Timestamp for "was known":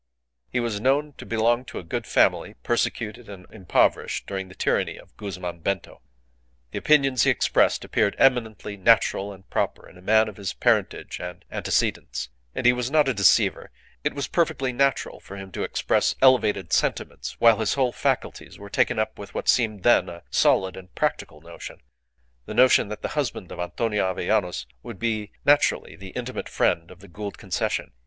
0.59-1.13